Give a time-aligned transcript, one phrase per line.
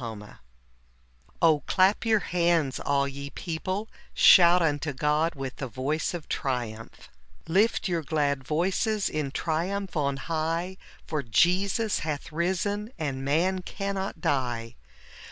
[0.00, 0.16] ioo
[1.42, 7.08] © clap gout Ijantfg, all ge people: gfjout unto ©oti foitfj tfje botce of triumph"
[7.48, 14.20] Lift your glad voices in triumph on high, For Jesus hath risen, and man cannot
[14.20, 14.76] die.